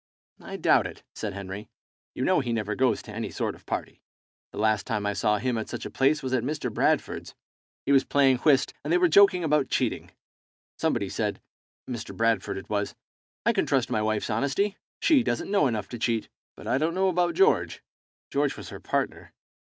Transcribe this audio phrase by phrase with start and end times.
[0.41, 1.69] "I doubt it," said Henry.
[2.15, 4.01] "You know he never goes to any sort of party.
[4.51, 6.73] The last time I saw him at such a place was at Mr.
[6.73, 7.35] Bradford's.
[7.85, 10.09] He was playing whist, and they were joking about cheating.
[10.75, 11.39] Somebody said
[11.87, 12.17] Mr.
[12.17, 12.95] Bradford it was
[13.45, 14.75] 'I can trust my wife's honesty.
[15.01, 17.83] She doesn't know enough to cheat, but I don't know about George.'
[18.31, 19.33] George was her partner.